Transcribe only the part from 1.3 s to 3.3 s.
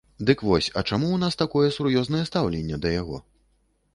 такое сур'ёзнае стаўленне да яго?